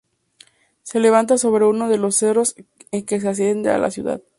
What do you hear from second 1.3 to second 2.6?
sobre uno de los cerros